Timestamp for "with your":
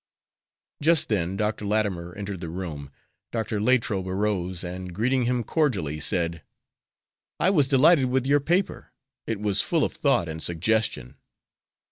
8.05-8.39